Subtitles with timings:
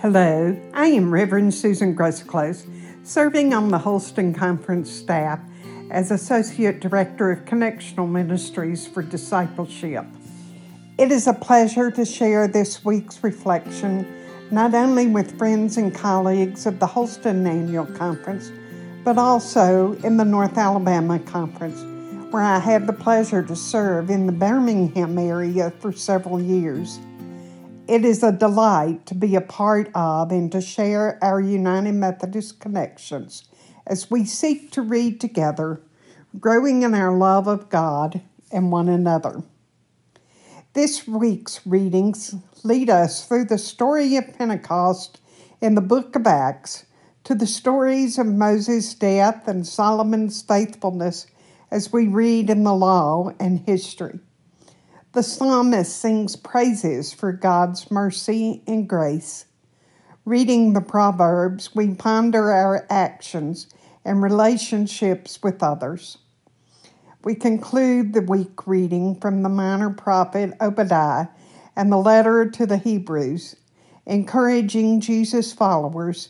[0.00, 2.66] Hello, I am Reverend Susan Groseclose,
[3.02, 5.38] serving on the Holston Conference staff
[5.90, 10.06] as Associate Director of Connectional Ministries for Discipleship.
[10.96, 14.06] It is a pleasure to share this week's reflection
[14.50, 18.50] not only with friends and colleagues of the Holston Annual Conference,
[19.04, 21.78] but also in the North Alabama Conference,
[22.32, 27.00] where I had the pleasure to serve in the Birmingham area for several years.
[27.90, 32.60] It is a delight to be a part of and to share our United Methodist
[32.60, 33.48] connections
[33.84, 35.82] as we seek to read together,
[36.38, 38.20] growing in our love of God
[38.52, 39.42] and one another.
[40.72, 45.20] This week's readings lead us through the story of Pentecost
[45.60, 46.86] in the book of Acts
[47.24, 51.26] to the stories of Moses' death and Solomon's faithfulness
[51.72, 54.20] as we read in the law and history.
[55.12, 59.46] The psalmist sings praises for God's mercy and grace.
[60.24, 63.66] Reading the Proverbs, we ponder our actions
[64.04, 66.18] and relationships with others.
[67.24, 71.26] We conclude the week reading from the minor prophet Obadiah
[71.74, 73.56] and the letter to the Hebrews,
[74.06, 76.28] encouraging Jesus' followers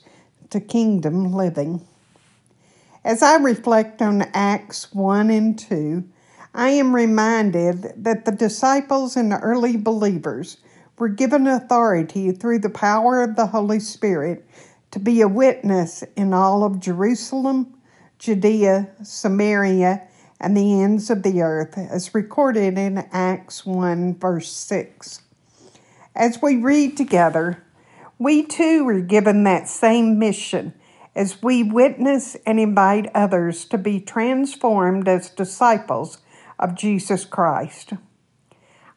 [0.48, 1.86] to kingdom living.
[3.05, 6.03] As I reflect on Acts 1 and 2,
[6.55, 10.57] I am reminded that the disciples and the early believers
[10.98, 14.45] were given authority through the power of the Holy Spirit
[14.91, 17.75] to be a witness in all of Jerusalem,
[18.19, 20.03] Judea, Samaria,
[20.41, 25.23] and the ends of the earth, as recorded in Acts 1, verse 6.
[26.17, 27.62] As we read together,
[28.19, 30.75] we too are given that same mission
[31.14, 36.19] as we witness and invite others to be transformed as disciples
[36.61, 37.94] of Jesus Christ.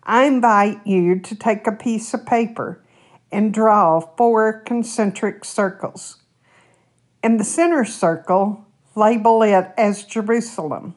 [0.03, 2.83] I invite you to take a piece of paper
[3.31, 6.17] and draw four concentric circles.
[7.23, 10.93] In the center circle, label it as Jerusalem.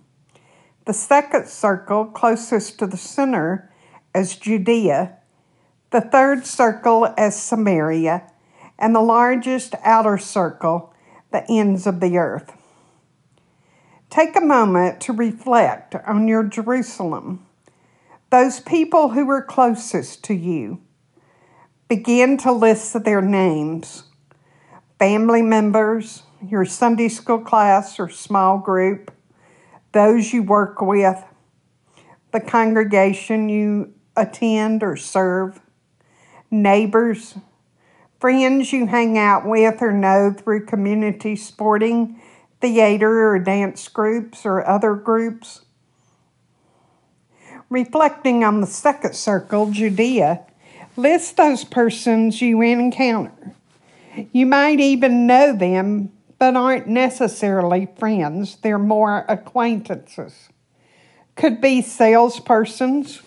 [0.84, 3.72] The second circle closest to the center
[4.14, 5.16] as Judea,
[5.90, 8.30] the third circle as Samaria,
[8.78, 10.92] and the largest outer circle,
[11.32, 12.52] the ends of the earth.
[14.10, 17.44] Take a moment to reflect on your Jerusalem,
[18.30, 20.80] those people who were closest to you.
[21.88, 24.04] Begin to list their names
[24.98, 29.12] family members, your Sunday school class or small group,
[29.92, 31.22] those you work with,
[32.32, 35.60] the congregation you attend or serve,
[36.50, 37.34] neighbors,
[38.18, 42.20] friends you hang out with or know through community sporting
[42.60, 45.62] theater or dance groups or other groups.
[47.68, 50.40] Reflecting on the second circle, Judea,
[50.96, 53.54] list those persons you encounter.
[54.32, 60.48] You might even know them, but aren't necessarily friends, they're more acquaintances.
[61.34, 63.20] Could be salespersons,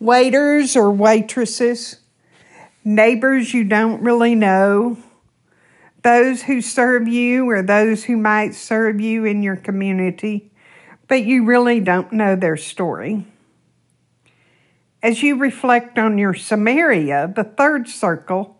[0.00, 1.96] waiters or waitresses,
[2.84, 4.96] neighbors you don't really know,
[6.06, 10.52] those who serve you or those who might serve you in your community,
[11.08, 13.26] but you really don't know their story.
[15.02, 18.56] As you reflect on your Samaria, the third circle,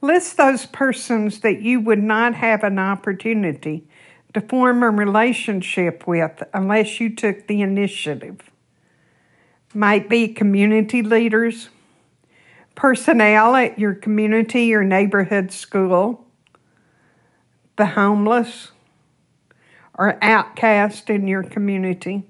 [0.00, 3.88] list those persons that you would not have an opportunity
[4.32, 8.38] to form a relationship with unless you took the initiative.
[9.74, 11.70] Might be community leaders,
[12.76, 16.24] personnel at your community or neighborhood school,
[17.76, 18.72] the homeless
[19.94, 22.28] or outcast in your community.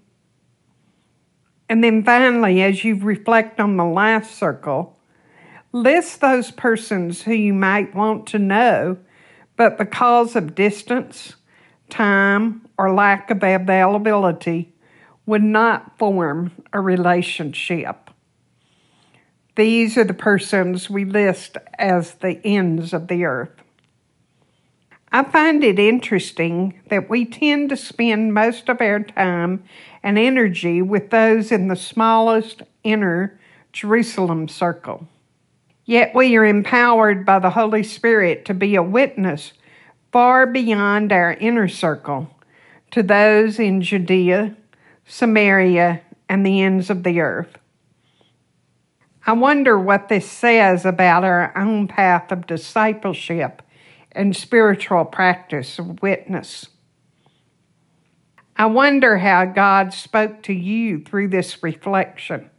[1.68, 4.98] And then finally, as you reflect on the last circle,
[5.72, 8.98] list those persons who you might want to know,
[9.56, 11.36] but because of distance,
[11.88, 14.74] time, or lack of availability,
[15.24, 18.10] would not form a relationship.
[19.54, 23.61] These are the persons we list as the ends of the earth.
[25.14, 29.62] I find it interesting that we tend to spend most of our time
[30.02, 33.38] and energy with those in the smallest inner
[33.74, 35.06] Jerusalem circle.
[35.84, 39.52] Yet we are empowered by the Holy Spirit to be a witness
[40.12, 42.34] far beyond our inner circle
[42.92, 44.56] to those in Judea,
[45.06, 47.58] Samaria, and the ends of the earth.
[49.26, 53.60] I wonder what this says about our own path of discipleship
[54.12, 56.68] and spiritual practice of witness.
[58.56, 62.50] I wonder how God spoke to you through this reflection.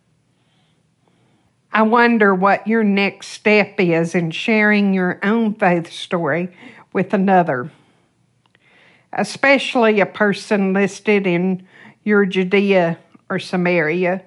[1.72, 6.56] I wonder what your next step is in sharing your own faith story
[6.92, 7.72] with another,
[9.12, 11.68] especially a person listed in
[12.04, 14.24] your Judea or Samaria,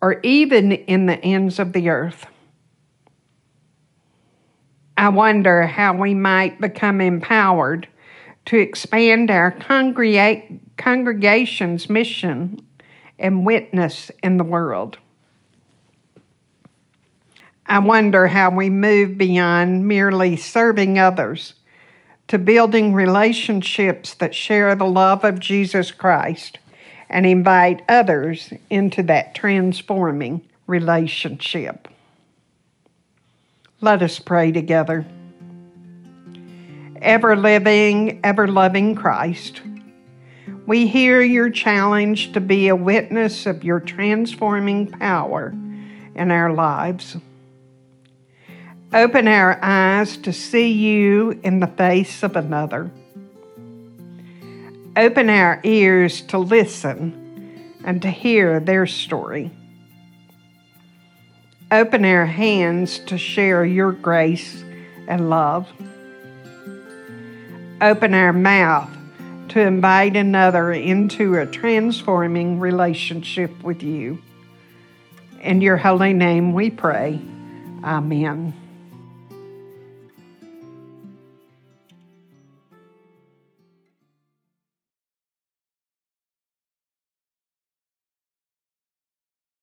[0.00, 2.26] or even in the ends of the earth.
[4.96, 7.88] I wonder how we might become empowered
[8.46, 12.64] to expand our congregation's mission
[13.18, 14.98] and witness in the world.
[17.66, 21.54] I wonder how we move beyond merely serving others
[22.28, 26.58] to building relationships that share the love of Jesus Christ
[27.08, 31.88] and invite others into that transforming relationship.
[33.84, 35.04] Let us pray together.
[37.02, 39.60] Ever living, ever loving Christ,
[40.66, 45.50] we hear your challenge to be a witness of your transforming power
[46.14, 47.18] in our lives.
[48.94, 52.90] Open our eyes to see you in the face of another.
[54.96, 59.50] Open our ears to listen and to hear their story.
[61.70, 64.62] Open our hands to share your grace
[65.08, 65.68] and love.
[67.80, 68.90] Open our mouth
[69.48, 74.22] to invite another into a transforming relationship with you.
[75.40, 77.20] In your holy name we pray.
[77.82, 78.63] Amen.